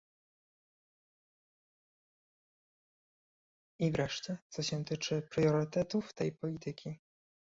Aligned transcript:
I 3.79 3.91
wreszcie, 3.91 4.37
co 4.49 4.63
się 4.63 4.85
tyczy 4.85 5.21
priorytetów 5.31 6.13
tej 6.13 6.31
polityki 6.31 6.99